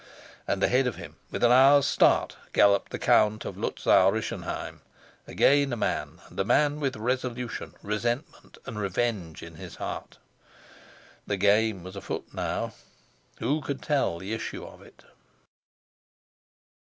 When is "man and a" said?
5.77-6.43